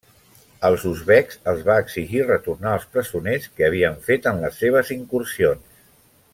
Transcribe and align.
Als 0.69 0.85
uzbeks 0.91 1.37
els 1.51 1.61
va 1.67 1.75
exigir 1.83 2.23
retornar 2.31 2.73
als 2.77 2.89
presoners 2.95 3.47
que 3.59 3.69
havien 3.69 4.01
fet 4.11 4.29
en 4.33 4.43
les 4.47 4.59
seves 4.65 4.93
incursions. 5.01 5.71